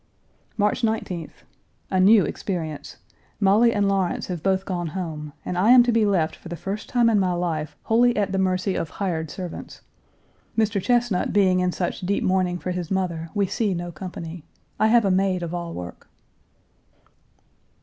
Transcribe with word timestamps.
March 0.57 0.81
19th. 0.81 1.43
A 1.91 1.99
new 1.99 2.25
experience: 2.25 2.97
Molly 3.39 3.71
and 3.71 3.87
Lawrence 3.87 4.25
have 4.25 4.41
both 4.41 4.65
gone 4.65 4.87
home, 4.87 5.31
and 5.45 5.59
I 5.59 5.69
am 5.69 5.83
to 5.83 5.91
be 5.91 6.07
left 6.07 6.35
for 6.35 6.49
the 6.49 6.55
first 6.55 6.89
time 6.89 7.07
in 7.07 7.19
my 7.19 7.33
life 7.33 7.75
wholly 7.83 8.17
at 8.17 8.31
the 8.31 8.39
mercy 8.39 8.73
of 8.73 8.89
hired 8.89 9.29
servants. 9.29 9.81
Mr. 10.57 10.81
Chesnut, 10.81 11.31
being 11.33 11.59
in 11.59 11.71
such 11.71 12.01
deep 12.01 12.23
mourning 12.23 12.57
for 12.57 12.71
his 12.71 12.89
mother, 12.89 13.29
we 13.35 13.45
see 13.45 13.75
no 13.75 13.91
company. 13.91 14.43
I 14.79 14.87
have 14.87 15.05
a 15.05 15.11
maid 15.11 15.43
of 15.43 15.53
all 15.53 15.71
work. 15.71 16.07